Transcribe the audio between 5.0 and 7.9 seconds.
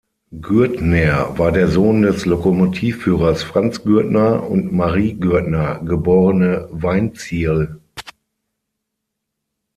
Gürtner, geborene Weinzierl.